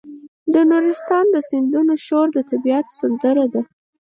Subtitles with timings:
[0.53, 3.61] د نورستان د سیندونو شور د طبیعت سندره ده.